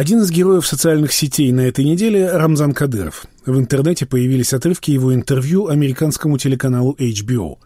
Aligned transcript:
Один 0.00 0.22
из 0.22 0.30
героев 0.30 0.66
социальных 0.66 1.12
сетей 1.12 1.52
на 1.52 1.60
этой 1.60 1.84
неделе– 1.84 2.30
Рамзан 2.32 2.72
Кадыров. 2.72 3.26
В 3.44 3.58
интернете 3.58 4.06
появились 4.06 4.54
отрывки 4.54 4.90
его 4.90 5.12
интервью 5.14 5.66
американскому 5.66 6.38
телеканалу 6.38 6.96
HBO. 6.98 7.58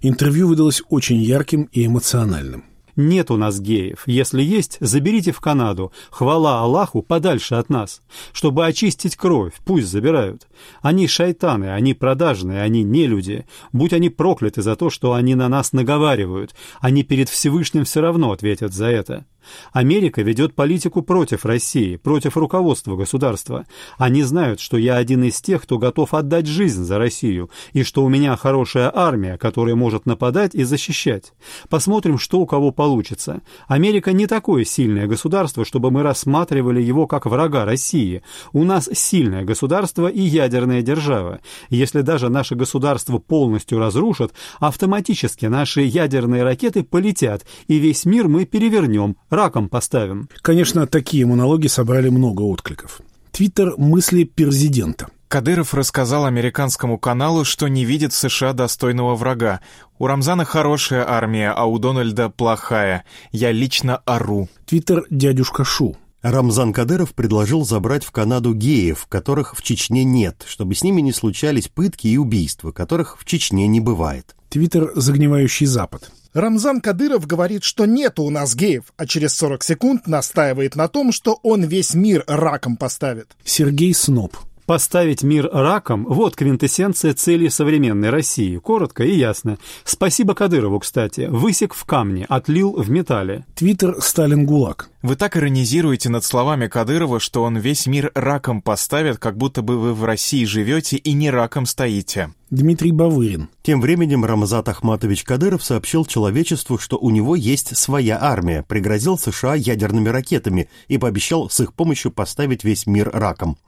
Интервью 0.00 0.48
выдалось 0.48 0.82
очень 0.88 1.22
ярким 1.22 1.68
и 1.70 1.86
эмоциональным. 1.86 2.64
Нет 2.96 3.30
у 3.30 3.36
нас 3.36 3.60
геев. 3.60 4.02
Если 4.06 4.42
есть, 4.42 4.78
заберите 4.80 5.30
в 5.30 5.40
Канаду. 5.40 5.92
Хвала 6.10 6.60
Аллаху 6.60 7.02
подальше 7.02 7.54
от 7.54 7.68
нас. 7.68 8.02
Чтобы 8.32 8.66
очистить 8.66 9.14
кровь, 9.14 9.52
пусть 9.64 9.86
забирают. 9.86 10.48
Они 10.82 11.06
шайтаны, 11.06 11.72
они 11.72 11.94
продажные, 11.94 12.62
они 12.62 12.82
не 12.82 13.06
люди. 13.06 13.46
Будь 13.72 13.92
они 13.92 14.08
прокляты 14.08 14.60
за 14.60 14.74
то, 14.74 14.90
что 14.90 15.12
они 15.12 15.36
на 15.36 15.48
нас 15.48 15.72
наговаривают. 15.72 16.52
Они 16.80 17.04
перед 17.04 17.28
Всевышним 17.28 17.84
все 17.84 18.00
равно 18.00 18.32
ответят 18.32 18.74
за 18.74 18.86
это. 18.86 19.24
Америка 19.72 20.22
ведет 20.22 20.54
политику 20.54 21.02
против 21.02 21.44
России, 21.44 21.96
против 21.96 22.36
руководства 22.36 22.96
государства. 22.96 23.66
Они 23.98 24.22
знают, 24.22 24.60
что 24.60 24.76
я 24.76 24.96
один 24.96 25.24
из 25.24 25.40
тех, 25.40 25.62
кто 25.62 25.78
готов 25.78 26.14
отдать 26.14 26.46
жизнь 26.46 26.84
за 26.84 26.98
Россию, 26.98 27.50
и 27.72 27.82
что 27.82 28.04
у 28.04 28.08
меня 28.08 28.36
хорошая 28.36 28.90
армия, 28.94 29.38
которая 29.38 29.74
может 29.74 30.06
нападать 30.06 30.54
и 30.54 30.64
защищать. 30.64 31.32
Посмотрим, 31.68 32.18
что 32.18 32.40
у 32.40 32.46
кого 32.46 32.70
получится. 32.70 33.42
Америка 33.68 34.12
не 34.12 34.26
такое 34.26 34.64
сильное 34.64 35.06
государство, 35.06 35.64
чтобы 35.64 35.90
мы 35.90 36.02
рассматривали 36.02 36.82
его 36.82 37.06
как 37.06 37.26
врага 37.26 37.64
России. 37.64 38.22
У 38.52 38.64
нас 38.64 38.88
сильное 38.92 39.44
государство 39.44 40.08
и 40.08 40.20
ядерная 40.20 40.82
держава. 40.82 41.40
Если 41.70 42.00
даже 42.02 42.28
наше 42.28 42.54
государство 42.54 43.18
полностью 43.18 43.78
разрушат, 43.78 44.32
автоматически 44.58 45.46
наши 45.46 45.82
ядерные 45.82 46.42
ракеты 46.42 46.82
полетят, 46.82 47.44
и 47.68 47.78
весь 47.78 48.04
мир 48.04 48.28
мы 48.28 48.44
перевернем, 48.44 49.16
раком 49.36 49.68
поставим. 49.68 50.28
Конечно, 50.42 50.86
такие 50.86 51.24
монологи 51.24 51.68
собрали 51.68 52.08
много 52.08 52.42
откликов. 52.42 53.00
Твиттер 53.30 53.74
«Мысли 53.76 54.24
президента». 54.24 55.08
Кадыров 55.28 55.74
рассказал 55.74 56.24
американскому 56.24 56.98
каналу, 56.98 57.44
что 57.44 57.68
не 57.68 57.84
видит 57.84 58.12
в 58.12 58.16
США 58.16 58.52
достойного 58.52 59.16
врага. 59.16 59.60
У 59.98 60.06
Рамзана 60.06 60.44
хорошая 60.44 61.08
армия, 61.08 61.50
а 61.50 61.64
у 61.64 61.78
Дональда 61.78 62.30
плохая. 62.30 63.04
Я 63.32 63.50
лично 63.52 63.96
ору. 64.06 64.48
Твиттер 64.66 65.04
«Дядюшка 65.10 65.64
Шу». 65.64 65.96
Рамзан 66.22 66.72
Кадыров 66.72 67.14
предложил 67.14 67.64
забрать 67.64 68.04
в 68.04 68.10
Канаду 68.12 68.54
геев, 68.54 69.06
которых 69.08 69.56
в 69.56 69.62
Чечне 69.62 70.02
нет, 70.04 70.44
чтобы 70.46 70.74
с 70.74 70.82
ними 70.82 71.00
не 71.00 71.12
случались 71.12 71.68
пытки 71.68 72.06
и 72.08 72.16
убийства, 72.16 72.72
которых 72.72 73.18
в 73.20 73.24
Чечне 73.24 73.66
не 73.66 73.80
бывает. 73.80 74.34
Твиттер 74.48 74.92
«Загнивающий 74.94 75.66
Запад». 75.66 76.10
Рамзан 76.36 76.82
Кадыров 76.82 77.26
говорит, 77.26 77.64
что 77.64 77.86
нет 77.86 78.18
у 78.18 78.28
нас 78.28 78.54
геев, 78.54 78.92
а 78.98 79.06
через 79.06 79.34
40 79.36 79.64
секунд 79.64 80.06
настаивает 80.06 80.76
на 80.76 80.86
том, 80.86 81.10
что 81.10 81.40
он 81.42 81.64
весь 81.64 81.94
мир 81.94 82.24
раком 82.26 82.76
поставит. 82.76 83.28
Сергей 83.42 83.94
Сноб. 83.94 84.36
Поставить 84.66 85.22
мир 85.22 85.48
раком– 85.52 86.04
вот 86.08 86.34
квинтэссенция 86.34 87.14
цели 87.14 87.46
современной 87.46 88.10
России. 88.10 88.56
Коротко 88.56 89.04
и 89.04 89.16
ясно. 89.16 89.58
Спасибо 89.84 90.34
Кадырову, 90.34 90.80
кстати. 90.80 91.28
Высек 91.30 91.72
в 91.72 91.84
камне, 91.84 92.26
отлил 92.28 92.72
в 92.72 92.90
металле. 92.90 93.46
Твиттер 93.54 94.02
«Сталин 94.02 94.44
ГУЛАГ». 94.44 94.90
Вы 95.02 95.14
так 95.14 95.36
иронизируете 95.36 96.08
над 96.08 96.24
словами 96.24 96.66
Кадырова, 96.66 97.20
что 97.20 97.44
он 97.44 97.58
весь 97.58 97.86
мир 97.86 98.10
раком 98.16 98.60
поставит, 98.60 99.18
как 99.18 99.36
будто 99.36 99.62
бы 99.62 99.78
вы 99.78 99.94
в 99.94 100.04
России 100.04 100.44
живете 100.44 100.96
и 100.96 101.12
не 101.12 101.30
раком 101.30 101.64
стоите. 101.64 102.32
Дмитрий 102.50 102.90
Бавырин. 102.90 103.48
Тем 103.62 103.80
временем 103.80 104.24
Рамзат 104.24 104.68
Ахматович 104.68 105.22
Кадыров 105.22 105.62
сообщил 105.62 106.04
человечеству, 106.04 106.76
что 106.76 106.96
у 106.96 107.10
него 107.10 107.36
есть 107.36 107.76
своя 107.76 108.18
армия, 108.20 108.64
пригрозил 108.66 109.16
США 109.16 109.54
ядерными 109.54 110.08
ракетами 110.08 110.68
и 110.88 110.98
пообещал 110.98 111.50
с 111.50 111.60
их 111.60 111.72
помощью 111.72 112.10
поставить 112.10 112.64
весь 112.64 112.88
мир 112.88 113.08
раком. 113.12 113.58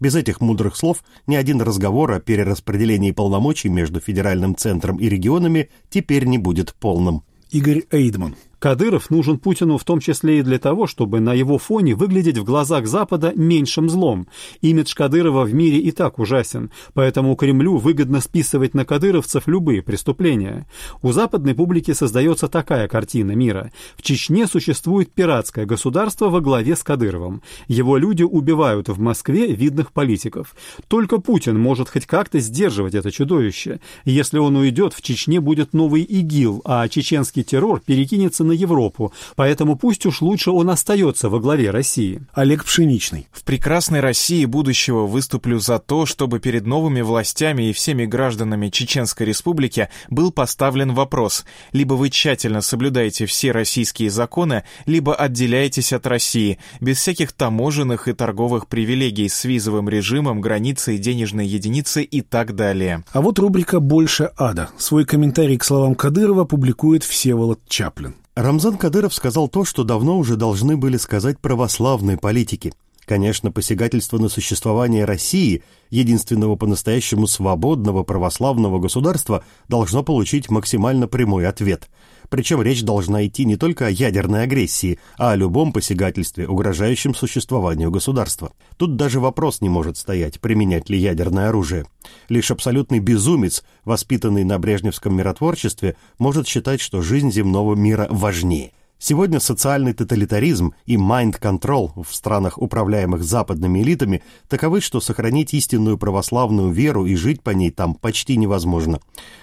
Без 0.00 0.14
этих 0.14 0.40
мудрых 0.40 0.76
слов 0.76 1.02
ни 1.26 1.36
один 1.36 1.60
разговор 1.60 2.12
о 2.12 2.20
перераспределении 2.20 3.12
полномочий 3.12 3.68
между 3.68 4.00
федеральным 4.00 4.56
центром 4.56 4.96
и 4.96 5.08
регионами 5.08 5.70
теперь 5.90 6.26
не 6.26 6.38
будет 6.38 6.74
полным. 6.74 7.22
Игорь 7.50 7.84
Эйдман. 7.90 8.36
Кадыров 8.58 9.10
нужен 9.10 9.38
Путину 9.38 9.76
в 9.76 9.84
том 9.84 10.00
числе 10.00 10.38
и 10.38 10.42
для 10.42 10.58
того, 10.58 10.86
чтобы 10.86 11.20
на 11.20 11.34
его 11.34 11.58
фоне 11.58 11.94
выглядеть 11.94 12.38
в 12.38 12.44
глазах 12.44 12.86
Запада 12.86 13.32
меньшим 13.36 13.90
злом. 13.90 14.28
Имидж 14.62 14.94
Кадырова 14.94 15.44
в 15.44 15.52
мире 15.52 15.78
и 15.78 15.90
так 15.90 16.18
ужасен, 16.18 16.70
поэтому 16.94 17.36
Кремлю 17.36 17.76
выгодно 17.76 18.20
списывать 18.20 18.74
на 18.74 18.84
кадыровцев 18.84 19.46
любые 19.46 19.82
преступления. 19.82 20.66
У 21.02 21.12
западной 21.12 21.54
публики 21.54 21.92
создается 21.92 22.48
такая 22.48 22.88
картина 22.88 23.32
мира. 23.32 23.72
В 23.96 24.02
Чечне 24.02 24.46
существует 24.46 25.12
пиратское 25.12 25.66
государство 25.66 26.30
во 26.30 26.40
главе 26.40 26.76
с 26.76 26.82
Кадыровым. 26.82 27.42
Его 27.68 27.98
люди 27.98 28.22
убивают 28.22 28.88
в 28.88 28.98
Москве 28.98 29.54
видных 29.54 29.92
политиков. 29.92 30.56
Только 30.88 31.18
Путин 31.18 31.60
может 31.60 31.90
хоть 31.90 32.06
как-то 32.06 32.40
сдерживать 32.40 32.94
это 32.94 33.10
чудовище. 33.10 33.80
Если 34.04 34.38
он 34.38 34.56
уйдет, 34.56 34.94
в 34.94 35.02
Чечне 35.02 35.40
будет 35.40 35.74
новый 35.74 36.02
ИГИЛ, 36.02 36.62
а 36.64 36.88
чеченский 36.88 37.42
террор 37.42 37.80
перекинется 37.84 38.45
на 38.46 38.52
Европу, 38.52 39.12
поэтому 39.34 39.76
пусть 39.76 40.06
уж 40.06 40.22
лучше 40.22 40.50
он 40.50 40.70
остается 40.70 41.28
во 41.28 41.40
главе 41.40 41.70
России. 41.70 42.22
Олег 42.32 42.64
Пшеничный. 42.64 43.26
В 43.32 43.44
прекрасной 43.44 44.00
России 44.00 44.44
будущего 44.44 45.06
выступлю 45.06 45.58
за 45.58 45.78
то, 45.78 46.06
чтобы 46.06 46.40
перед 46.40 46.66
новыми 46.66 47.02
властями 47.02 47.68
и 47.68 47.72
всеми 47.72 48.06
гражданами 48.06 48.68
Чеченской 48.68 49.26
Республики 49.26 49.88
был 50.08 50.32
поставлен 50.32 50.94
вопрос. 50.94 51.44
Либо 51.72 51.94
вы 51.94 52.10
тщательно 52.10 52.60
соблюдаете 52.60 53.26
все 53.26 53.52
российские 53.52 54.10
законы, 54.10 54.64
либо 54.86 55.14
отделяетесь 55.14 55.92
от 55.92 56.06
России, 56.06 56.58
без 56.80 56.98
всяких 56.98 57.32
таможенных 57.32 58.08
и 58.08 58.12
торговых 58.12 58.68
привилегий 58.68 59.28
с 59.28 59.44
визовым 59.44 59.88
режимом, 59.88 60.40
границей, 60.40 60.98
денежной 60.98 61.46
единицы 61.46 62.02
и 62.02 62.20
так 62.20 62.54
далее. 62.54 63.04
А 63.12 63.20
вот 63.20 63.38
рубрика 63.38 63.80
«Больше 63.80 64.30
ада». 64.36 64.70
Свой 64.78 65.04
комментарий 65.04 65.56
к 65.56 65.64
словам 65.64 65.94
Кадырова 65.94 66.44
публикует 66.44 67.04
Всеволод 67.04 67.60
Чаплин. 67.68 68.14
Рамзан 68.36 68.76
Кадыров 68.76 69.14
сказал 69.14 69.48
то, 69.48 69.64
что 69.64 69.82
давно 69.82 70.18
уже 70.18 70.36
должны 70.36 70.76
были 70.76 70.98
сказать 70.98 71.38
православные 71.40 72.18
политики. 72.18 72.74
Конечно, 73.06 73.52
посягательство 73.52 74.18
на 74.18 74.28
существование 74.28 75.04
России, 75.04 75.62
единственного 75.90 76.56
по-настоящему 76.56 77.26
свободного 77.26 78.02
православного 78.02 78.78
государства, 78.78 79.44
должно 79.68 80.02
получить 80.02 80.50
максимально 80.50 81.08
прямой 81.08 81.46
ответ– 81.46 81.88
причем 82.28 82.62
речь 82.62 82.82
должна 82.82 83.26
идти 83.26 83.44
не 83.44 83.56
только 83.56 83.86
о 83.86 83.90
ядерной 83.90 84.42
агрессии, 84.42 84.98
а 85.16 85.32
о 85.32 85.36
любом 85.36 85.72
посягательстве, 85.72 86.48
угрожающем 86.48 87.14
существованию 87.14 87.90
государства. 87.90 88.52
Тут 88.76 88.96
даже 88.96 89.20
вопрос 89.20 89.60
не 89.60 89.68
может 89.68 89.96
стоять, 89.96 90.40
применять 90.40 90.88
ли 90.90 90.98
ядерное 90.98 91.48
оружие. 91.48 91.86
Лишь 92.28 92.50
абсолютный 92.50 92.98
безумец, 92.98 93.64
воспитанный 93.84 94.44
на 94.44 94.58
брежневском 94.58 95.16
миротворчестве, 95.16 95.96
может 96.18 96.46
считать, 96.46 96.80
что 96.80 97.02
жизнь 97.02 97.30
земного 97.30 97.74
мира 97.74 98.06
важнее. 98.10 98.72
Сегодня 98.98 99.40
социальный 99.40 99.92
тоталитаризм 99.92 100.72
и 100.86 100.96
mind 100.96 101.31
control 101.31 101.92
в 101.96 102.14
странах, 102.14 102.56
управляемых 102.56 103.22
западными 103.22 103.82
элитами, 103.82 104.22
таковы, 104.48 104.80
что 104.80 105.00
сохранить 105.00 105.52
истинную 105.52 105.98
православную 105.98 106.70
веру 106.70 107.04
и 107.04 107.14
жить 107.14 107.42
по 107.42 107.50
ней 107.50 107.70
там 107.70 107.94
почти 107.94 108.38
невозможно. 108.38 109.00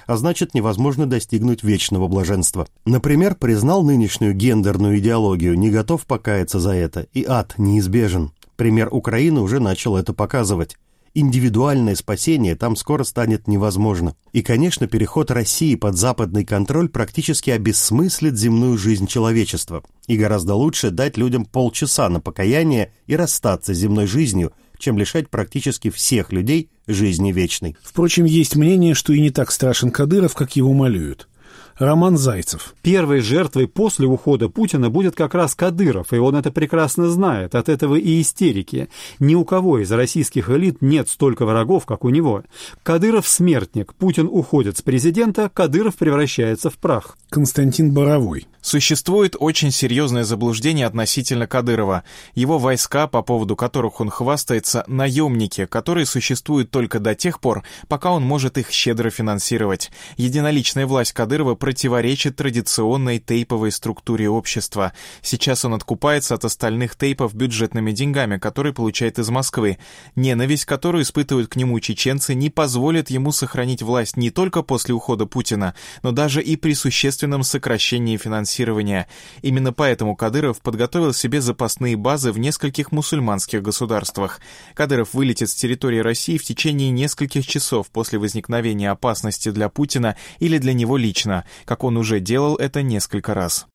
А 0.07 0.17
значит, 0.17 0.55
невозможно 0.55 1.05
достигнуть 1.05 1.63
вечного 1.63 2.07
блаженства. 2.07 2.67
Например, 2.85 3.35
признал 3.35 3.83
нынешнюю 3.83 4.33
гендерную 4.33 4.97
идеологию, 4.97 5.57
не 5.57 5.69
готов 5.69 6.05
покаяться 6.07 6.59
за 6.59 6.71
это, 6.71 7.05
и 7.13 7.23
ад 7.23 7.53
неизбежен. 7.57 8.31
Пример 8.55 8.89
Украины 8.91 9.41
уже 9.41 9.59
начал 9.59 9.97
это 9.97 10.13
показывать 10.13 10.77
индивидуальное 11.13 11.95
спасение 11.95 12.55
там 12.55 12.75
скоро 12.75 13.03
станет 13.03 13.47
невозможно. 13.47 14.15
И, 14.31 14.41
конечно, 14.41 14.87
переход 14.87 15.31
России 15.31 15.75
под 15.75 15.97
западный 15.97 16.45
контроль 16.45 16.89
практически 16.89 17.49
обессмыслит 17.51 18.37
земную 18.37 18.77
жизнь 18.77 19.07
человечества. 19.07 19.83
И 20.07 20.17
гораздо 20.17 20.55
лучше 20.55 20.89
дать 20.89 21.17
людям 21.17 21.45
полчаса 21.45 22.09
на 22.09 22.19
покаяние 22.19 22.91
и 23.07 23.15
расстаться 23.15 23.73
с 23.73 23.77
земной 23.77 24.07
жизнью, 24.07 24.53
чем 24.77 24.97
лишать 24.97 25.29
практически 25.29 25.89
всех 25.89 26.31
людей 26.33 26.69
жизни 26.87 27.31
вечной. 27.31 27.77
Впрочем, 27.81 28.25
есть 28.25 28.55
мнение, 28.55 28.95
что 28.95 29.13
и 29.13 29.21
не 29.21 29.29
так 29.29 29.51
страшен 29.51 29.91
Кадыров, 29.91 30.35
как 30.35 30.55
его 30.55 30.73
малюют. 30.73 31.29
Роман 31.77 32.17
Зайцев. 32.17 32.75
Первой 32.81 33.19
жертвой 33.19 33.67
после 33.67 34.07
ухода 34.07 34.47
Путина 34.47 34.89
будет 34.89 35.15
как 35.15 35.33
раз 35.33 35.55
Кадыров, 35.55 36.13
и 36.13 36.17
он 36.17 36.35
это 36.35 36.51
прекрасно 36.51 37.09
знает, 37.09 37.55
от 37.55 37.69
этого 37.69 37.95
и 37.95 38.21
истерики. 38.21 38.89
Ни 39.19 39.35
у 39.35 39.43
кого 39.43 39.79
из 39.79 39.91
российских 39.91 40.49
элит 40.49 40.81
нет 40.81 41.09
столько 41.09 41.45
врагов, 41.45 41.85
как 41.85 42.03
у 42.03 42.09
него. 42.09 42.43
Кадыров 42.83 43.27
смертник, 43.27 43.93
Путин 43.95 44.27
уходит 44.31 44.77
с 44.77 44.81
президента, 44.81 45.49
Кадыров 45.53 45.95
превращается 45.95 46.69
в 46.69 46.77
прах. 46.77 47.17
Константин 47.29 47.93
Боровой. 47.93 48.47
Существует 48.63 49.35
очень 49.37 49.71
серьезное 49.71 50.23
заблуждение 50.23 50.87
относительно 50.87 51.47
Кадырова. 51.47 52.05
Его 52.33 52.57
войска, 52.57 53.07
по 53.07 53.21
поводу 53.21 53.57
которых 53.57 53.99
он 53.99 54.09
хвастается, 54.09 54.85
наемники, 54.87 55.65
которые 55.65 56.05
существуют 56.05 56.71
только 56.71 57.01
до 57.01 57.13
тех 57.13 57.41
пор, 57.41 57.63
пока 57.89 58.13
он 58.13 58.23
может 58.23 58.57
их 58.57 58.71
щедро 58.71 59.09
финансировать. 59.09 59.91
Единоличная 60.15 60.87
власть 60.87 61.11
Кадырова 61.11 61.55
противоречит 61.55 62.37
традиционной 62.37 63.19
тейповой 63.19 63.69
структуре 63.69 64.29
общества. 64.29 64.93
Сейчас 65.21 65.65
он 65.65 65.73
откупается 65.73 66.33
от 66.33 66.45
остальных 66.45 66.95
тейпов 66.95 67.35
бюджетными 67.35 67.91
деньгами, 67.91 68.37
которые 68.37 68.73
получает 68.73 69.19
из 69.19 69.29
Москвы. 69.29 69.77
Ненависть, 70.15 70.63
которую 70.63 71.03
испытывают 71.03 71.49
к 71.49 71.57
нему 71.57 71.81
чеченцы, 71.81 72.33
не 72.33 72.49
позволит 72.49 73.09
ему 73.09 73.33
сохранить 73.33 73.81
власть 73.81 74.15
не 74.15 74.31
только 74.31 74.61
после 74.61 74.93
ухода 74.93 75.25
Путина, 75.25 75.75
но 76.01 76.13
даже 76.13 76.41
и 76.41 76.55
при 76.55 76.73
существенном 76.73 77.43
сокращении 77.43 78.15
финансирования 78.15 78.52
финансирования. 78.53 79.07
Именно 79.41 79.73
поэтому 79.73 80.15
Кадыров 80.15 80.61
подготовил 80.61 81.13
себе 81.13 81.41
запасные 81.41 81.95
базы 81.95 82.31
в 82.31 82.39
нескольких 82.39 82.91
мусульманских 82.91 83.61
государствах. 83.61 84.39
Кадыров 84.75 85.13
вылетит 85.13 85.49
с 85.49 85.55
территории 85.55 85.99
России 85.99 86.37
в 86.37 86.43
течение 86.43 86.91
нескольких 86.91 87.45
часов 87.47 87.87
после 87.89 88.19
возникновения 88.19 88.91
опасности 88.91 89.51
для 89.51 89.69
Путина 89.69 90.15
или 90.39 90.57
для 90.57 90.73
него 90.73 90.97
лично, 90.97 91.45
как 91.65 91.83
он 91.83 91.97
уже 91.97 92.19
делал 92.19 92.55
это 92.55 92.81
несколько 92.81 93.33
раз. 93.33 93.65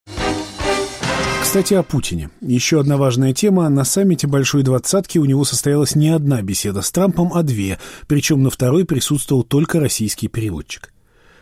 Кстати, 1.42 1.75
о 1.75 1.82
Путине. 1.82 2.30
Еще 2.40 2.78
одна 2.78 2.96
важная 2.96 3.32
тема. 3.32 3.69
На 3.69 3.84
саммите 3.84 4.26
Большой 4.26 4.62
Двадцатки 4.62 5.19
у 5.19 5.25
него 5.25 5.44
состоялась 5.44 5.94
не 5.94 6.10
одна 6.10 6.42
беседа 6.42 6.82
с 6.82 6.90
Трампом, 6.90 7.32
а 7.32 7.42
две, 7.42 7.78
причем 8.06 8.42
на 8.42 8.50
второй 8.50 8.84
присутствовал 8.84 9.44
только 9.44 9.80
российский 9.80 10.28
переводчик. 10.28 10.92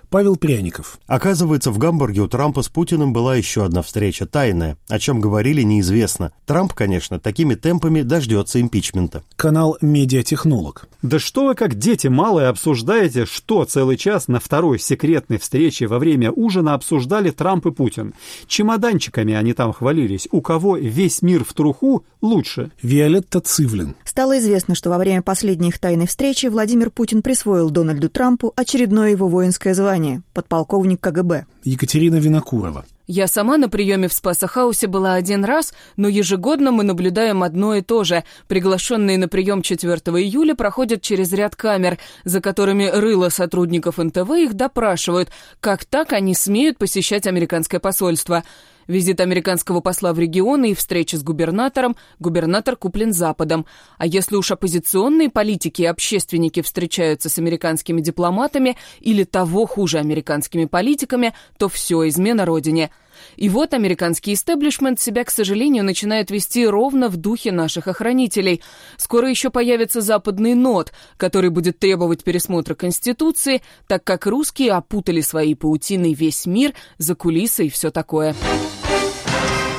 Павел 0.08 0.37
Пряников. 0.37 0.99
Оказывается, 1.06 1.70
в 1.70 1.79
Гамбурге 1.79 2.23
у 2.23 2.29
Трампа 2.29 2.62
с 2.62 2.69
Путиным 2.69 3.12
была 3.12 3.37
еще 3.37 3.64
одна 3.64 3.82
встреча, 3.82 4.26
тайная. 4.26 4.76
О 4.88 4.99
чем 4.99 5.20
говорили, 5.20 5.62
неизвестно. 5.62 6.32
Трамп, 6.47 6.73
конечно, 6.75 7.19
такими 7.19 7.55
темпами 7.55 8.03
дождется 8.03 8.61
импичмента. 8.61 9.25
Канал 9.37 9.76
«Медиатехнолог». 9.81 10.88
Да 11.03 11.19
что 11.19 11.47
вы 11.47 11.55
как 11.55 11.75
дети 11.75 12.06
малые 12.06 12.49
обсуждаете, 12.49 13.26
что 13.26 13.64
целый 13.64 13.97
час 13.97 14.29
на 14.29 14.41
второй 14.41 14.79
секретной 14.79 15.38
встрече 15.38 15.87
во 15.87 15.99
время 15.99 16.31
ужина 16.31 16.75
обсуждали 16.75 17.31
Трамп 17.31 17.67
и 17.67 17.70
Путин. 17.73 18.14
Чемоданчиками 18.47 19.35
они 19.35 19.53
там 19.53 19.73
хвалились. 19.73 20.29
У 20.31 20.41
кого 20.41 20.76
весь 20.76 21.23
мир 21.23 21.44
в 21.44 21.53
труху 21.53 22.05
лучше? 22.23 22.70
Виолетта 22.82 23.41
Цивлин. 23.41 23.97
Стало 24.05 24.38
известно, 24.38 24.75
что 24.75 24.91
во 24.91 24.99
время 24.99 25.23
последней 25.23 25.69
их 25.69 25.79
тайной 25.79 26.06
встречи 26.06 26.47
Владимир 26.47 26.91
Путин 26.91 27.23
присвоил 27.23 27.70
Дональду 27.70 28.08
Трампу 28.08 28.53
очередное 28.56 29.11
его 29.11 29.29
воинское 29.29 29.75
звание 29.75 30.06
звание– 30.06 30.23
подполковник 30.32 31.00
КГБ. 31.00 31.47
Екатерина 31.64 32.17
Винокурова. 32.17 32.85
Я 33.08 33.29
сама 33.29 33.56
на 33.56 33.69
приеме 33.69 34.08
в 34.08 34.12
Спасахаусе 34.12 34.88
была 34.88 35.14
один 35.14 35.44
раз, 35.44 35.73
но 35.97 36.08
ежегодно 36.08 36.73
мы 36.73 36.82
наблюдаем 36.82 37.43
одно 37.44 37.76
и 37.76 37.82
то 37.82 38.03
же. 38.03 38.25
Приглашенные 38.49 39.17
на 39.17 39.29
прием 39.29 39.62
4 39.62 39.94
июля 40.20 40.55
проходят 40.56 41.03
через 41.03 41.32
ряд 41.32 41.55
камер, 41.55 41.99
за 42.25 42.41
которыми 42.41 42.91
рыло 42.93 43.29
сотрудников 43.29 43.99
НТВ 43.99 44.31
их 44.31 44.55
допрашивают. 44.55 45.31
Как 45.61 45.85
так 45.85 46.12
они 46.12 46.35
смеют 46.35 46.79
посещать 46.79 47.29
американское 47.29 47.79
посольство? 47.79 48.43
Визит 48.86 49.20
американского 49.20 49.80
посла 49.80 50.12
в 50.12 50.18
регионы 50.18 50.70
и 50.70 50.74
встреча 50.74 51.16
с 51.16 51.22
губернатором, 51.22 51.96
губернатор 52.18 52.76
куплен 52.76 53.12
Западом. 53.12 53.66
А 53.98 54.06
если 54.06 54.36
уж 54.36 54.50
оппозиционные 54.50 55.28
политики 55.28 55.82
и 55.82 55.86
общественники 55.86 56.62
встречаются 56.62 57.28
с 57.28 57.38
американскими 57.38 58.00
дипломатами 58.00 58.76
или 59.00 59.24
того 59.24 59.66
хуже 59.66 59.98
американскими 59.98 60.66
политиками, 60.66 61.34
то 61.58 61.68
все, 61.68 62.08
измена 62.08 62.44
родине. 62.44 62.90
И 63.36 63.48
вот 63.48 63.74
американский 63.74 64.34
истеблишмент 64.34 65.00
себя, 65.00 65.24
к 65.24 65.30
сожалению, 65.30 65.84
начинает 65.84 66.30
вести 66.30 66.66
ровно 66.66 67.08
в 67.08 67.16
духе 67.16 67.50
наших 67.50 67.88
охранителей. 67.88 68.62
Скоро 68.98 69.28
еще 69.28 69.50
появится 69.50 70.00
западный 70.00 70.54
нот, 70.54 70.92
который 71.16 71.50
будет 71.50 71.78
требовать 71.78 72.24
пересмотра 72.24 72.74
Конституции, 72.74 73.62
так 73.86 74.04
как 74.04 74.26
русские 74.26 74.72
опутали 74.72 75.22
своей 75.22 75.54
паутиной 75.54 76.12
весь 76.12 76.46
мир, 76.46 76.74
за 76.98 77.14
кулисы 77.14 77.66
и 77.66 77.70
все 77.70 77.90
такое. 77.90 78.34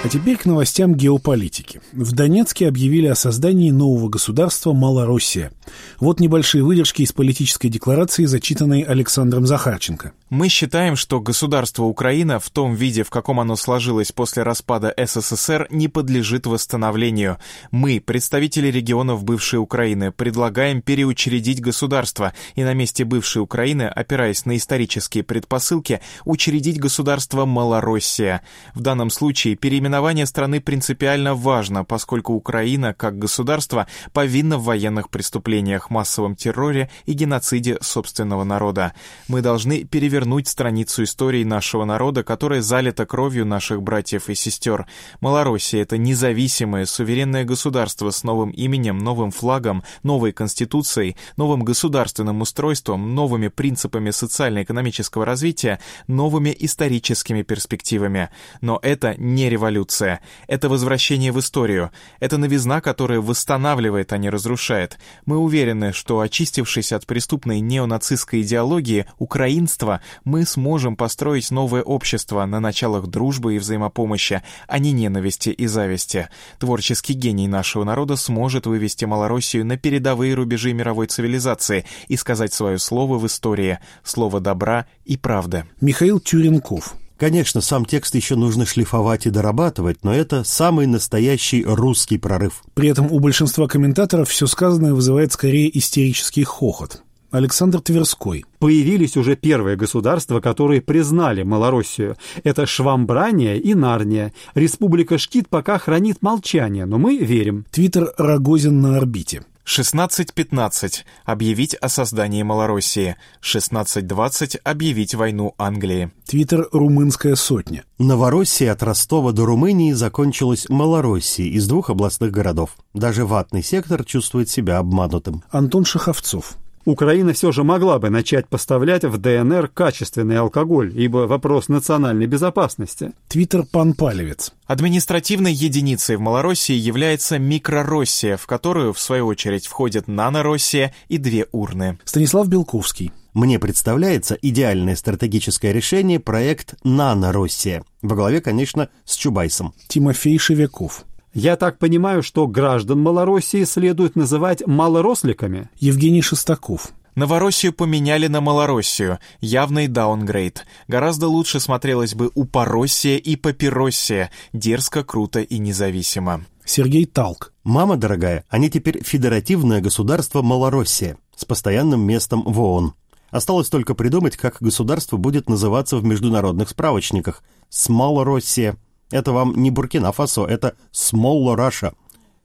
А 0.07 0.09
теперь 0.09 0.38
к 0.38 0.45
новостям 0.45 0.95
геополитики. 0.95 1.81
В 1.92 2.13
Донецке 2.13 2.69
объявили 2.69 3.07
о 3.07 3.15
создании 3.15 3.71
нового 3.71 4.07
государства 4.07 4.71
Малороссия. 4.71 5.51
Вот 6.00 6.21
небольшие 6.21 6.63
выдержки 6.63 7.01
из 7.01 7.12
политической 7.12 7.68
декларации, 7.68 8.24
зачитанной 8.24 8.83
Александром 8.83 9.45
Захарченко. 9.45 10.13
Мы 10.30 10.50
считаем, 10.50 10.98
что 10.98 11.22
государство 11.22 11.84
Украина 11.84 12.38
в 12.38 12.50
том 12.50 12.76
виде, 12.76 13.04
в 13.04 13.10
каком 13.10 13.40
оно 13.40 13.56
сложилось 13.56 14.12
после 14.12 14.44
распада 14.44 14.94
СССР, 14.98 15.68
не 15.70 15.88
подлежит 15.88 16.46
восстановлению. 16.48 17.38
Мы, 17.72 18.02
представители 18.02 18.68
регионов 18.68 19.24
бывшей 19.24 19.58
Украины, 19.58 20.12
предлагаем 20.12 20.82
переучредить 20.82 21.62
государство 21.62 22.34
и 22.56 22.66
на 22.66 22.74
месте 22.74 23.06
бывшей 23.06 23.42
Украины, 23.42 23.84
опираясь 23.84 24.46
на 24.46 24.58
исторические 24.58 25.24
предпосылки, 25.24 26.02
учредить 26.26 26.78
государство 26.78 27.46
Малороссия. 27.46 28.42
В 28.76 28.82
данном 28.82 29.10
случае 29.10 29.56
переименование 29.56 30.26
страны 30.26 30.60
принципиально 30.60 31.36
важно, 31.36 31.86
поскольку 31.86 32.34
Украина, 32.34 32.94
как 32.94 33.18
государство, 33.18 33.88
повинна 34.12 34.58
в 34.58 34.66
военных 34.66 35.10
преступлениях, 35.10 35.90
массовом 35.90 36.36
терроре 36.36 36.90
и 37.06 37.14
геноциде 37.14 37.78
собственного 37.80 38.44
народа. 38.44 38.92
Мы 39.30 39.42
должны 39.42 39.86
перевернуть 39.86 40.17
перевернуть 40.18 40.48
страницу 40.48 41.04
истории 41.04 41.44
нашего 41.44 41.86
народа, 41.86 42.24
которая 42.24 42.62
залита 42.62 43.06
кровью 43.06 43.46
наших 43.46 43.84
братьев 43.84 44.30
и 44.30 44.36
сестер. 44.36 44.88
Малороссия— 45.22 45.81
это 45.84 46.00
независимое, 46.00 46.88
суверенное 46.88 47.44
государство 47.44 48.10
с 48.10 48.24
новым 48.24 48.50
именем, 48.50 48.98
новым 48.98 49.30
флагом, 49.30 49.84
новой 50.02 50.31
конституцией, 50.31 51.18
новым 51.38 51.64
государственным 51.64 52.42
устройством, 52.42 53.14
новыми 53.14 53.50
принципами 53.50 54.10
социально-экономического 54.10 55.24
развития, 55.24 55.80
новыми 56.08 56.56
историческими 56.58 57.44
перспективами. 57.44 58.30
Но 58.62 58.80
это 58.81 59.14
не 59.19 59.52
революция. 59.52 60.22
Это 60.48 60.68
возвращение 60.68 61.31
в 61.31 61.40
историю. 61.40 61.92
Это 62.19 62.40
новизна, 62.40 62.81
которая 62.81 63.22
восстанавливает, 63.22 64.14
а 64.14 64.18
не 64.18 64.31
разрушает. 64.31 64.98
Мы 65.28 65.38
уверены, 65.38 65.94
что, 65.94 66.22
очистившись 66.22 66.92
от 66.92 67.06
преступной 67.06 67.60
неонацистской 67.60 68.42
идеологии, 68.42 69.06
украинство 69.19 70.02
мы 70.24 70.45
сможем 70.45 70.95
построить 70.95 71.51
новое 71.51 71.81
общество 71.81 72.45
на 72.45 72.59
началах 72.59 73.07
дружбы 73.07 73.56
и 73.56 73.59
взаимопомощи, 73.59 74.42
а 74.68 74.80
не 74.80 74.92
ненависти 74.92 75.50
и 75.50 75.68
зависти. 75.68 76.30
Творческий 76.59 77.13
гений 77.13 77.48
нашего 77.48 77.83
народа 77.83 78.15
сможет 78.15 78.65
вывести 78.65 79.06
Малороссию 79.06 79.65
на 79.65 79.77
передовые 79.77 80.33
рубежи 80.33 80.74
мировой 80.74 81.07
цивилизации 81.07 81.86
и 82.07 82.18
сказать 82.18 82.54
свое 82.54 82.80
слово 82.80 83.18
в 83.18 83.25
истории, 83.25 83.80
слово 84.04 84.39
добра 84.39 84.86
и 85.06 85.18
правды. 85.18 85.65
Михаил 85.81 86.19
Тюренков. 86.19 86.95
Конечно, 87.18 87.62
сам 87.62 87.83
текст 87.83 88.13
еще 88.13 88.36
нужно 88.36 88.65
шлифовать 88.65 89.26
и 89.26 89.31
дорабатывать, 89.31 90.04
но 90.04 90.14
это 90.14 90.44
самый 90.44 90.85
настоящий 90.85 91.64
русский 91.66 92.19
прорыв. 92.19 92.64
При 92.76 92.90
этом 92.90 93.11
у 93.11 93.19
большинства 93.19 93.68
комментаторов 93.68 94.30
все 94.30 94.45
сказанное 94.45 94.94
вызывает 94.94 95.33
скорее 95.33 95.76
истерический 95.76 96.44
хохот. 96.44 97.02
Александр 97.31 97.81
Тверской. 97.81 98.46
Появились 98.60 99.18
уже 99.18 99.36
первые 99.36 99.76
государства, 99.76 100.40
которые 100.40 100.81
признали 100.81 101.44
Малороссию. 101.44 102.16
Это 102.44 102.66
Швамбрания 102.66 103.56
и 103.56 103.74
Нарния. 103.74 104.34
Республика 104.56 105.18
Шкит 105.18 105.50
пока 105.50 105.78
хранит 105.78 106.22
молчание, 106.22 106.86
но 106.86 106.98
мы 106.98 107.18
верим. 107.18 107.66
Твиттер 107.72 108.14
Рогозин 108.18 108.81
на 108.81 108.98
орбите. 108.98 109.44
16.15. 109.68 111.04
Объявить 111.26 111.76
о 111.76 111.90
создании 111.90 112.42
Малороссии. 112.42 113.18
16.20. 113.42 114.57
Объявить 114.64 115.14
войну 115.14 115.56
Англии. 115.57 116.12
Твиттер 116.26 116.69
«Румынская 116.72 117.36
сотня». 117.36 117.84
Новороссия 118.00 118.72
от 118.72 118.81
Ростова 118.81 119.34
до 119.34 119.46
Румынии 119.46 119.92
закончилась 119.92 120.69
Малороссией 120.69 121.52
из 121.52 121.68
двух 121.68 121.90
областных 121.90 122.31
городов. 122.31 122.78
Даже 122.94 123.26
ватный 123.26 123.62
сектор 123.62 124.06
чувствует 124.06 124.50
себя 124.50 124.78
обманутым. 124.78 125.44
Антон 125.52 125.84
Шаховцов. 125.84 126.56
Украина 126.88 127.34
все 127.34 127.52
же 127.52 127.66
могла 127.66 128.00
бы 128.00 128.10
начать 128.10 128.48
поставлять 128.48 129.04
в 129.04 129.18
ДНР 129.18 129.68
качественный 129.68 130.38
алкоголь, 130.38 130.98
ибо 130.98 131.28
вопрос 131.28 131.68
национальной 131.68 132.28
безопасности. 132.28 133.12
Твиттер 133.28 133.64
Пан 133.70 133.94
Палевец. 133.94 134.54
Административной 134.68 135.52
единицей 135.52 136.16
в 136.16 136.22
Малороссии 136.22 136.76
является 136.76 137.40
Микророссия, 137.40 138.38
в 138.38 138.48
которую, 138.48 138.94
в 138.94 139.02
свою 139.02 139.28
очередь, 139.28 139.68
входят 139.68 140.08
Нанороссия 140.08 140.96
и 141.10 141.18
две 141.18 141.48
урны. 141.52 142.00
Станислав 142.06 142.48
Белковский. 142.48 143.12
Мне 143.34 143.60
представляется 143.60 144.38
идеальное 144.42 144.96
стратегическое 144.96 145.74
решение 145.74 146.22
проект 146.22 146.76
«Нанороссия». 146.86 147.84
Во 148.02 148.16
главе, 148.16 148.40
конечно, 148.40 148.88
с 149.04 149.18
Чубайсом. 149.18 149.74
Тимофей 149.90 150.38
Шевяков. 150.38 151.04
Я 151.40 151.56
так 151.56 151.78
понимаю, 151.78 152.24
что 152.24 152.48
граждан 152.48 153.00
Малороссии 153.00 153.64
следует 153.64 154.16
называть 154.16 154.66
малоросликами? 154.66 155.70
Евгений 155.78 156.24
Шестаков. 156.24 156.90
Новороссию 157.14 157.74
поменяли 157.74 158.26
на 158.26 158.42
Малороссию. 158.42 159.20
Явный 159.40 159.88
даунгрейд. 159.88 160.66
Гораздо 160.88 161.28
лучше 161.28 161.60
смотрелось 161.60 162.16
бы 162.16 162.32
Упороссия 162.34 163.18
и 163.18 163.36
Папироссия. 163.36 164.32
Дерзко, 164.52 165.04
круто 165.04 165.40
и 165.40 165.60
независимо. 165.60 166.44
Сергей 166.66 167.06
Талк. 167.06 167.54
Мама 167.64 167.98
дорогая, 167.98 168.44
они 168.50 168.72
теперь 168.72 169.04
федеративное 169.04 169.80
государство 169.80 170.42
Малороссия 170.42 171.20
с 171.36 171.46
постоянным 171.46 172.02
местом 172.02 172.42
в 172.48 172.60
ООН. 172.60 172.96
Осталось 173.30 173.70
только 173.70 173.94
придумать, 173.94 174.38
как 174.38 174.58
государство 174.60 175.18
будет 175.18 175.50
называться 175.50 175.98
в 175.98 176.04
международных 176.04 176.70
справочниках. 176.70 177.44
Смолороссия. 177.70 178.76
Это 179.11 179.31
вам 179.31 179.54
не 179.56 179.71
Буркина-Фасо, 179.71 180.45
это 180.45 180.76
Small 180.94 181.56
Russia. 181.56 181.94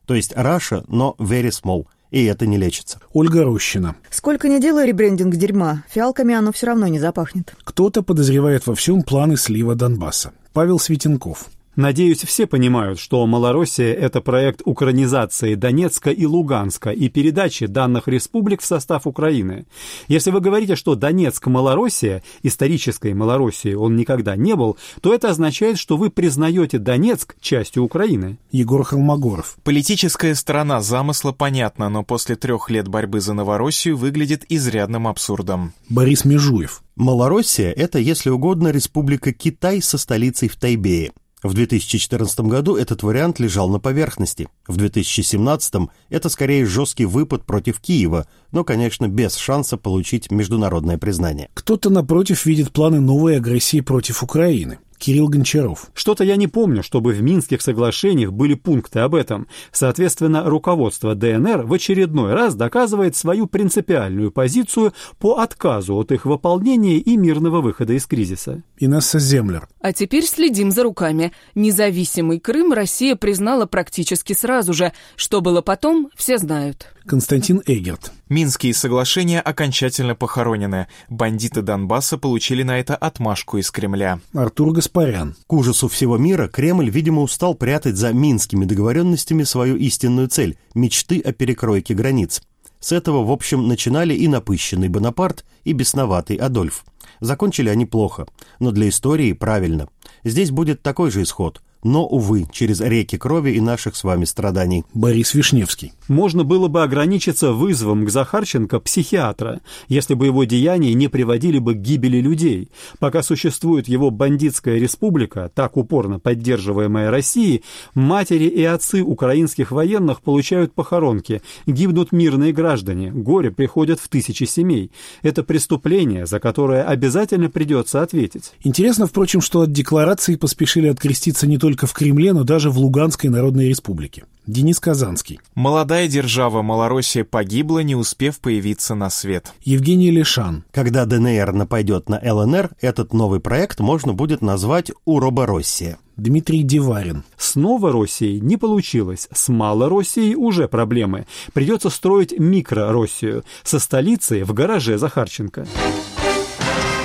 То 0.07 0.15
есть 0.15 0.33
Russia, 0.33 0.85
но 0.89 1.17
very 1.19 1.51
small. 1.51 1.87
И 2.11 2.25
это 2.25 2.47
не 2.47 2.59
лечится. 2.59 3.01
Ольга 3.15 3.43
Рощина. 3.43 3.97
Сколько 4.11 4.49
не 4.49 4.61
делай 4.61 4.87
ребрендинг 4.87 5.35
дерьма, 5.35 5.85
фиалками 5.89 6.35
оно 6.35 6.53
все 6.53 6.67
равно 6.67 6.87
не 6.87 6.99
запахнет. 6.99 7.55
Кто-то 7.65 8.03
подозревает 8.03 8.67
во 8.67 8.75
всем 8.75 9.03
планы 9.03 9.39
слива 9.39 9.75
Донбасса. 9.75 10.33
Павел 10.53 10.79
Светенков. 10.79 11.49
Надеюсь, 11.75 12.23
все 12.23 12.47
понимают, 12.47 12.99
что 12.99 13.27
Малороссия– 13.27 13.95
это 13.95 14.21
проект 14.21 14.61
украинизации 14.67 15.55
Донецка 15.55 16.11
и 16.11 16.27
Луганска 16.27 16.91
и 16.91 17.09
передачи 17.09 17.65
данных 17.65 18.09
республик 18.09 18.61
в 18.61 18.67
состав 18.67 19.07
Украины. 19.07 19.65
Если 20.07 20.31
вы 20.31 20.41
говорите, 20.41 20.77
что 20.77 20.97
Донецк– 20.97 21.47
Малороссия, 21.47 22.23
исторической 22.43 23.15
Малороссии 23.15 23.73
он 23.73 23.97
никогда 23.97 24.37
не 24.37 24.55
был, 24.55 24.77
то 25.01 25.15
это 25.15 25.31
означает, 25.31 25.79
что 25.79 25.97
вы 25.97 26.11
признаете 26.11 26.79
Донецк 26.79 27.37
частью 27.41 27.85
Украины. 27.85 28.37
Егор 28.51 28.85
Холмогоров. 28.85 29.57
Политическая 29.65 30.35
сторона 30.35 30.83
замысла 30.83 31.33
понятна, 31.33 31.89
но 31.89 32.03
после 32.03 32.37
трех 32.37 32.69
лет 32.69 32.87
борьбы 32.89 33.21
за 33.21 33.33
Новороссию 33.33 33.97
выглядит 33.97 34.45
изрядным 34.51 35.07
абсурдом. 35.09 35.73
Борис 35.89 36.27
Межуев. 36.27 36.83
Малороссия– 36.97 37.73
это, 37.77 37.99
если 37.99 38.29
угодно, 38.29 38.69
республика 38.69 39.33
Китай 39.33 39.81
со 39.81 39.97
столицей 39.97 40.49
в 40.49 40.57
Тайбее. 40.57 41.13
В 41.43 41.55
2014 41.55 42.41
году 42.41 42.77
этот 42.77 43.03
вариант 43.03 43.41
лежал 43.41 43.69
на 43.69 43.81
поверхности. 43.81 44.49
В 44.69 44.77
2017 44.77 45.75
это 46.09 46.29
скорее 46.29 46.65
жесткий 46.65 47.05
выпад 47.05 47.45
против 47.45 47.81
Киева, 47.81 48.29
но, 48.53 48.63
конечно, 48.63 49.09
без 49.09 49.35
шанса 49.35 49.77
получить 49.77 50.31
международное 50.31 50.99
признание. 50.99 51.51
Кто-то, 51.55 51.91
напротив, 51.91 52.47
видит 52.47 52.71
планы 52.71 53.01
новой 53.01 53.39
агрессии 53.39 53.81
против 53.81 54.23
Украины. 54.23 54.79
Кирилл 55.03 55.27
Гончаров. 55.27 55.91
Что-то 55.95 56.23
я 56.23 56.37
не 56.37 56.47
помню, 56.47 56.85
чтобы 56.85 57.13
в 57.13 57.21
Минских 57.21 57.61
соглашениях 57.61 58.33
были 58.33 58.55
пункты 58.55 59.01
об 59.01 59.17
этом. 59.17 59.49
Соответственно, 59.73 60.45
руководство 60.49 61.17
ДНР 61.17 61.63
в 61.67 61.73
очередной 61.73 62.35
раз 62.35 62.55
доказывает 62.55 63.17
свою 63.17 63.49
принципиальную 63.49 64.31
позицию 64.31 64.93
по 65.19 65.41
отказу 65.41 65.97
от 65.97 66.13
их 66.13 66.25
выполнения 66.25 66.99
и 66.99 67.17
мирного 67.17 67.61
выхода 67.61 67.95
из 67.95 68.07
кризиса. 68.07 68.63
Инесса 68.79 69.19
Землер. 69.19 69.67
А 69.81 69.93
теперь 69.93 70.25
следим 70.25 70.71
за 70.71 70.85
руками. 70.85 71.33
Независимый 71.57 72.39
Крым 72.39 72.73
Россия 72.73 73.17
признала 73.17 73.67
практически 73.67 74.35
сразу 74.35 74.73
же. 74.73 74.93
Что 75.17 75.41
было 75.41 75.63
потом, 75.63 76.11
все 76.15 76.39
знают. 76.39 76.87
Константин 77.07 77.61
Эгерт. 77.67 78.13
Минские 78.33 78.73
соглашения 78.73 79.43
окончательно 79.43 80.15
похоронены. 80.15 80.87
Бандиты 81.11 81.61
Донбасса 81.61 82.17
получили 82.17 82.63
на 82.63 82.79
это 82.79 82.97
отмашку 82.97 83.59
из 83.59 83.71
Кремля. 83.71 84.21
Артур 84.33 84.73
Гаспарян. 84.73 85.37
К 85.47 85.53
ужасу 85.53 85.87
всего 85.89 86.17
мира 86.17 86.49
Кремль, 86.49 86.89
видимо, 86.89 87.21
устал 87.21 87.55
прятать 87.55 87.97
за 87.97 88.15
минскими 88.15 88.65
договоренностями 88.65 89.43
свою 89.43 89.77
истинную 89.77 90.29
цель– 90.29 90.57
мечты 90.75 91.21
о 91.21 91.33
перекройке 91.33 91.93
границ. 91.93 92.41
С 92.81 92.93
этого, 92.93 93.23
в 93.23 93.31
общем, 93.31 93.69
начинали 93.69 94.15
и 94.15 94.27
напыщенный 94.29 94.89
Бонапарт, 94.89 95.45
и 95.65 95.75
бесноватый 95.75 96.37
Адольф. 96.37 96.87
Закончили 97.21 97.69
они 97.69 97.85
плохо, 97.85 98.25
но 98.61 98.71
для 98.71 98.89
истории 98.89 99.35
правильно. 99.35 99.91
Здесь 100.25 100.51
будет 100.51 100.81
такой 100.81 101.11
же 101.11 101.21
исход– 101.21 101.61
но, 101.83 102.07
увы, 102.07 102.47
через 102.53 102.81
реки 102.81 103.17
крови 103.17 103.53
и 103.53 103.61
наших 103.61 103.97
с 103.97 104.05
вами 104.05 104.25
страданий. 104.25 104.85
Борис 104.95 105.35
Вишневский. 105.35 105.93
Можно 106.09 106.45
было 106.45 106.69
бы 106.69 106.83
ограничиться 106.83 107.53
вызовом 107.53 108.07
к 108.07 108.11
Захарченко 108.11 108.79
психиатра, 108.81 109.61
если 109.89 110.15
бы 110.15 110.27
его 110.27 110.45
деяния 110.45 110.95
не 110.95 111.09
приводили 111.09 111.59
бы 111.59 111.75
к 111.75 111.79
гибели 111.79 112.19
людей. 112.19 112.69
Пока 112.99 113.23
существует 113.23 113.89
его 113.89 114.11
бандитская 114.11 114.79
республика, 114.79 115.51
так 115.55 115.77
упорно 115.77 116.19
поддерживаемая 116.19 117.11
Россией, 117.11 117.65
матери 117.95 118.45
и 118.45 118.63
отцы 118.63 119.03
украинских 119.03 119.73
военных 119.73 120.21
получают 120.23 120.75
похоронки, 120.75 121.43
гибнут 121.67 122.13
мирные 122.13 122.53
граждане, 122.53 123.11
горе 123.11 123.51
приходят 123.51 123.99
в 123.99 124.09
тысячи 124.09 124.45
семей. 124.45 124.91
Это 125.23 125.43
преступление, 125.43 126.27
за 126.27 126.39
которое 126.39 126.85
обязательно 126.85 127.51
придется 127.51 128.03
ответить. 128.03 128.53
Интересно, 128.63 129.07
впрочем, 129.07 129.41
что 129.41 129.63
от 129.63 129.73
декларации 129.73 130.37
поспешили 130.37 130.89
откреститься 130.89 131.47
не 131.47 131.59
только 131.59 131.72
только 131.73 131.87
в 131.87 131.95
Кремле, 131.95 132.35
но 132.35 132.45
даже 132.45 132.71
в 132.71 132.77
Луганской 132.77 133.31
Народной 133.31 133.67
Республике. 133.67 134.25
Денис 134.47 134.79
Казанский. 134.79 135.41
Молодая 135.55 136.07
держава 136.07 136.61
Малороссия 136.61 137.25
погибла, 137.25 137.79
не 137.79 137.95
успев 137.95 138.41
появиться 138.41 138.95
на 138.95 139.09
свет. 139.09 139.55
Евгений 139.63 140.11
Лешан. 140.11 140.65
Когда 140.71 141.07
ДНР 141.07 141.53
нападет 141.55 142.11
на 142.11 142.21
ЛНР, 142.23 142.73
этот 142.83 143.15
новый 143.15 143.41
проект 143.41 143.81
можно 143.81 144.13
будет 144.13 144.43
назвать 144.43 144.93
«Уробороссия». 145.07 145.97
Дмитрий 146.19 146.63
Диварин. 146.63 147.25
С 147.39 147.55
Новороссией 147.55 148.39
не 148.41 148.59
получилось, 148.59 149.29
с 149.33 149.49
Малороссией 149.49 150.35
уже 150.35 150.69
проблемы. 150.69 151.25
Придется 151.55 151.89
строить 151.89 152.39
микророссию, 152.39 153.45
со 153.63 153.79
столицей 153.79 154.43
в 154.43 154.53
гараже 154.53 154.99
Захарченко. 154.99 155.67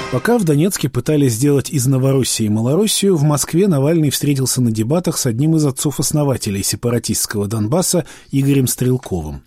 Пока 0.10 0.38
в 0.38 0.46
Донецке 0.46 0.88
пытались 0.88 1.34
сделать 1.34 1.70
из 1.70 1.86
Новороссии 1.86 2.48
Малороссию, 2.48 3.18
в 3.18 3.24
Москве 3.24 3.68
Навальный 3.68 4.10
встретился 4.10 4.62
на 4.62 4.72
дебатах 4.72 5.18
с 5.18 5.26
одним 5.26 5.58
из 5.58 5.66
отцов-основателей 5.66 6.64
сепаратистского 6.64 7.48
Донбасса 7.48 8.06
Игорем 8.32 8.68
Стрелковым. 8.68 9.44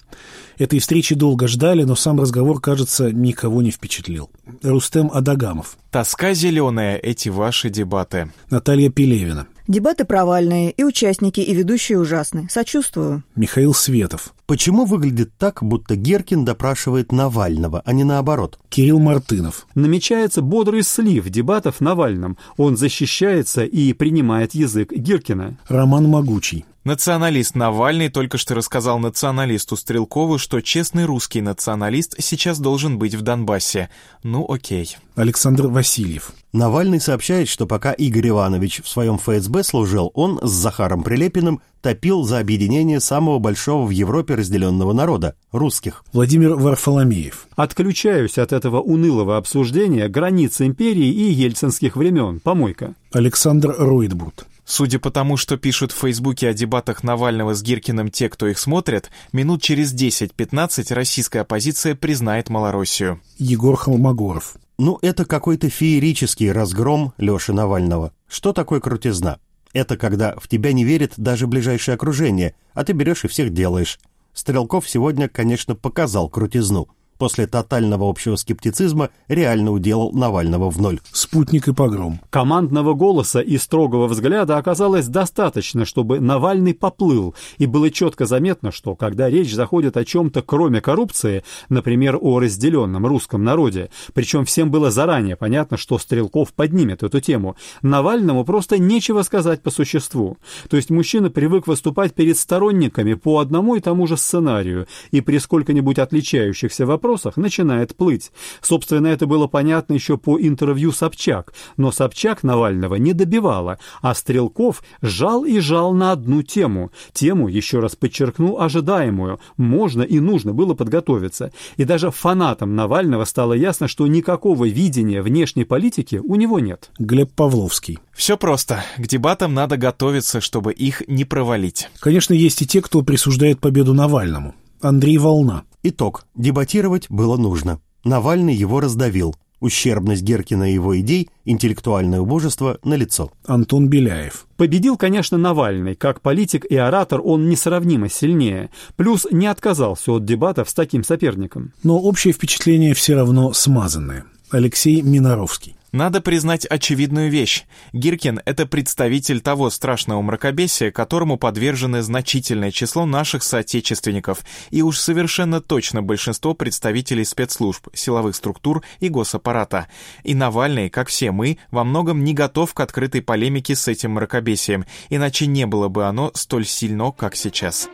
Этой 0.59 0.79
встречи 0.79 1.14
долго 1.14 1.49
ждали, 1.49 1.85
но 1.85 1.97
сам 1.97 2.21
разговор, 2.21 2.61
кажется, 2.61 3.11
никого 3.11 3.62
не 3.62 3.71
впечатлил. 3.71 4.29
Рустем 4.62 5.11
Адагамов. 5.11 5.79
Тоска 5.90 6.35
зеленая, 6.35 6.99
эти 6.99 7.31
ваши 7.31 7.71
дебаты. 7.71 8.31
Наталья 8.50 8.90
Пелевина. 8.90 9.47
Дебаты 9.67 10.05
провальные, 10.05 10.73
и 10.73 10.85
участники, 10.85 11.40
и 11.40 11.55
ведущие 11.55 11.99
ужасны. 11.99 12.49
Сочувствую. 12.50 13.23
Михаил 13.35 13.73
Светов. 13.73 14.35
Почему 14.50 14.85
выглядит 14.85 15.30
так, 15.38 15.62
будто 15.62 15.95
Геркин 15.95 16.45
допрашивает 16.45 17.12
Навального, 17.12 17.83
а 17.85 17.92
не 17.92 18.02
наоборот? 18.02 18.59
Кирилл 18.69 18.99
Мартынов. 18.99 19.69
Намечается 19.76 20.42
бодрый 20.42 20.83
слив 20.83 21.28
дебатов 21.28 21.80
Навальным. 21.80 22.37
Он 22.57 22.76
защищается 22.76 23.64
и 23.64 23.92
принимает 23.92 24.52
язык 24.52 24.90
Гиркина. 24.90 25.57
Роман 25.69 26.09
Могучий. 26.09 26.64
Националист 26.83 27.57
Навальный 27.57 28.09
только 28.09 28.39
что 28.39 28.55
рассказал 28.55 28.99
националисту 28.99 29.77
Стрелкову, 29.77 30.39
что 30.39 30.63
честный 30.63 31.05
русский 31.05 31.43
националист 31.43 32.15
сейчас 32.21 32.59
должен 32.59 32.99
быть 32.99 33.15
в 33.15 33.21
Донбассе. 33.21 33.91
Ну 34.23 34.51
окей. 34.51 34.97
Александр 35.15 35.67
Васильев. 35.67 36.33
Навальный 36.55 36.99
сообщает, 36.99 37.49
что 37.49 37.67
пока 37.67 37.93
Игорь 37.93 38.31
Иванович 38.31 38.81
в 38.83 38.89
своем 38.89 39.19
ФСБ 39.19 39.63
служил, 39.63 40.11
он 40.15 40.41
с 40.43 40.51
Захаром 40.51 41.03
Прилепиным 41.03 41.61
топил 41.83 42.23
за 42.23 42.39
объединение 42.39 43.01
самого 43.01 43.39
большого 43.39 43.87
в 43.87 43.91
Европе 43.91 44.35
разделенного 44.35 44.95
народа– 44.95 45.35
русских. 45.53 46.03
Владимир 46.15 46.55
Варфоломеев. 46.55 47.47
Отключаюсь 47.57 48.39
от 48.39 48.55
этого 48.55 48.81
унылого 48.81 49.37
обсуждения 49.37 50.09
границ 50.09 50.63
империи 50.63 51.09
и 51.09 51.31
ельцинских 51.31 51.97
времен. 51.97 52.41
Помойка. 52.41 52.95
Александр 53.13 53.75
Ройтбуд. 53.79 54.47
Судя 54.71 55.00
по 55.00 55.11
тому, 55.11 55.37
что 55.37 55.57
пишут 55.57 55.91
в 55.91 55.97
Фейсбуке 55.97 56.49
о 56.49 56.55
дебатах 56.55 57.03
Навального 57.03 57.55
с 57.55 57.61
Гиркиным 57.61 58.09
те, 58.09 58.29
кто 58.29 58.47
их 58.47 58.57
смотрит, 58.57 59.11
минут 59.33 59.62
через 59.62 59.93
10-15 59.93 60.95
российская 60.95 61.41
оппозиция 61.41 61.97
признает 61.97 62.50
Малороссию. 62.50 63.21
Егор 63.37 63.75
Холмогоров. 63.75 64.55
Ну, 64.79 64.97
это 65.03 65.25
какой-то 65.25 65.69
феерический 65.69 66.53
разгром 66.53 67.15
Леши 67.19 67.53
Навального. 67.53 68.12
Что 68.29 68.53
такое 68.53 68.79
крутизна? 68.79 69.41
Это 69.73 69.97
когда 69.97 70.37
в 70.37 70.47
тебя 70.47 70.73
не 70.73 70.85
верит 70.85 71.15
даже 71.17 71.49
ближайшее 71.49 71.97
окружение, 71.97 72.55
а 72.73 72.85
ты 72.85 72.93
берешь 72.93 73.25
и 73.25 73.29
всех 73.29 73.53
делаешь. 73.53 73.99
Стрелков 74.35 74.89
сегодня, 74.89 75.29
конечно, 75.29 75.75
показал 75.75 76.29
крутизну– 76.29 76.89
после 77.21 77.47
тотального 77.47 78.09
общего 78.09 78.35
скептицизма 78.37 79.11
реально 79.29 79.73
уделал 79.73 80.11
Навального 80.12 80.71
в 80.71 80.81
ноль. 80.81 81.00
Спутник 81.12 81.69
и 81.69 81.75
погром. 81.75 82.19
Командного 82.31 82.95
голоса 82.95 83.41
и 83.41 83.59
строгого 83.59 84.09
взгляда 84.09 84.57
оказалось 84.57 85.07
достаточно, 85.07 85.85
чтобы 85.85 86.19
Навальный 86.19 86.73
поплыл, 86.73 87.35
и 87.59 87.67
было 87.67 87.91
четко 87.91 88.25
заметно, 88.25 88.73
что 88.73 88.97
когда 88.97 89.29
речь 89.29 89.55
заходит 89.55 89.99
о 89.99 90.05
чем-то 90.07 90.41
кроме 90.41 90.81
коррупции, 90.81 91.45
например, 91.69 92.17
о 92.19 92.41
разделенном 92.41 93.05
русском 93.07 93.45
народе, 93.45 93.91
причем 94.15 94.47
всем 94.47 94.71
было 94.71 94.91
заранее 94.91 95.37
понятно, 95.37 95.77
что 95.77 95.99
Стрелков 95.99 96.55
поднимет 96.55 97.03
эту 97.03 97.21
тему, 97.21 97.55
Навальному 97.83 98.47
просто 98.47 98.79
нечего 98.79 99.21
сказать 99.25 99.62
по 99.62 99.71
существу. 99.71 100.39
То 100.71 100.79
есть 100.79 100.89
мужчина 100.89 101.29
привык 101.29 101.67
выступать 101.67 102.15
перед 102.15 102.39
сторонниками 102.39 103.12
по 103.12 103.41
одному 103.41 103.77
и 103.77 103.81
тому 103.81 104.07
же 104.07 104.17
сценарию, 104.17 104.87
и 105.11 105.21
при 105.21 105.37
сколько-нибудь 105.37 105.99
отличающихся 105.99 106.87
вопросах 106.87 107.10
вопросах 107.11 107.37
начинает 107.37 107.97
плыть. 107.97 108.31
Собственно, 108.61 109.09
это 109.09 109.26
было 109.26 109.49
понятно 109.49 109.95
еще 109.95 110.17
по 110.17 110.40
интервью 110.40 110.93
Собчак, 110.93 111.52
но 111.76 111.90
Собчак 111.90 112.45
Навального 112.45 112.95
не 112.95 113.12
добивала, 113.14 113.79
а 114.00 114.14
Стрелков 114.14 114.83
жал 115.02 115.45
и 115.45 115.59
жал 115.59 115.93
на 115.93 116.12
одну 116.12 116.43
тему. 116.43 116.93
Тему, 117.12 117.49
еще 117.49 117.81
раз 117.81 117.97
подчеркну, 117.97 118.61
ожидаемую. 118.61 119.40
Можно 119.57 120.02
и 120.02 120.21
нужно 120.21 120.52
было 120.52 120.75
подготовиться. 120.75 121.52
И 121.76 121.85
даже 121.85 122.12
фанатам 122.12 122.76
Навального 122.76 123.25
стало 123.25 123.55
ясно, 123.55 123.88
что 123.88 124.07
никакого 124.07 124.69
видения 124.69 125.21
внешней 125.21 125.64
политики 125.64 126.21
у 126.23 126.37
него 126.37 126.61
нет. 126.61 126.90
Глеб 126.99 127.33
Павловский. 127.33 127.99
Все 128.12 128.37
просто. 128.37 128.85
К 128.97 129.07
дебатам 129.07 129.52
надо 129.55 129.76
готовиться, 129.76 130.40
чтобы 130.40 130.73
их 130.73 131.02
не 131.09 131.25
провалить. 131.25 131.88
Конечно, 131.99 132.35
есть 132.35 132.62
и 132.62 132.67
те, 132.67 132.81
кто 132.81 133.02
присуждает 133.02 133.59
победу 133.59 133.95
Навальному. 133.95 134.55
Андрей 134.81 135.19
Волна. 135.19 135.64
Итог. 135.83 136.27
Дебатировать 136.35 137.07
было 137.09 137.37
нужно. 137.37 137.81
Навальный 138.05 138.55
его 138.55 138.81
раздавил. 138.81 139.35
Ущербность 139.61 140.23
Геркина 140.23 140.71
и 140.71 140.75
его 140.75 140.99
идей, 140.99 141.29
интеллектуальное 141.45 142.21
убожество 142.21 142.79
налицо. 142.83 143.31
Антон 143.45 143.89
Беляев. 143.89 144.47
Победил, 144.57 144.97
конечно, 144.97 145.37
Навальный. 145.37 145.95
Как 145.95 146.23
политик 146.23 146.65
и 146.65 146.77
оратор 146.77 147.21
он 147.23 147.49
несравнимо 147.51 148.09
сильнее. 148.09 148.71
Плюс 148.97 149.27
не 149.31 149.47
отказался 149.47 150.13
от 150.13 150.25
дебатов 150.25 150.71
с 150.71 150.75
таким 150.75 151.05
соперником. 151.05 151.73
Но 151.83 151.99
общее 151.99 152.33
впечатление 152.33 152.95
все 152.95 153.15
равно 153.15 153.53
смазанное. 153.53 154.25
Алексей 154.51 155.03
Миноровский. 155.03 155.77
Надо 155.93 156.21
признать 156.21 156.67
очевидную 156.67 157.31
вещь. 157.31 157.65
Гиркин— 157.93 158.41
это 158.45 158.67
представитель 158.67 159.41
того 159.41 159.71
страшного 159.71 160.23
мракобесия, 160.23 160.93
которому 160.93 161.37
подвержены 161.37 162.03
значительное 162.03 162.71
число 162.71 163.07
наших 163.07 163.43
соотечественников, 163.43 164.45
и 164.71 164.83
уж 164.83 164.99
совершенно 164.99 165.61
точно 165.61 166.03
большинство 166.03 166.55
представителей 166.55 167.25
спецслужб, 167.25 167.89
силовых 167.93 168.37
структур 168.37 168.85
и 169.01 169.09
госаппарата. 169.09 169.89
И 170.23 170.35
Навальный, 170.35 170.91
как 170.91 171.09
все 171.09 171.33
мы, 171.33 171.59
во 171.71 171.83
многом 171.83 172.23
не 172.23 172.35
готов 172.35 172.73
к 172.73 172.81
открытой 172.81 173.23
полемике 173.23 173.75
с 173.75 173.89
этим 173.89 174.13
мракобесием, 174.13 174.85
иначе 175.09 175.47
не 175.47 175.67
было 175.67 175.89
бы 175.89 176.07
оно 176.07 176.31
столь 176.35 176.67
сильно, 176.67 177.11
как 177.11 177.35
сейчас. 177.35 177.89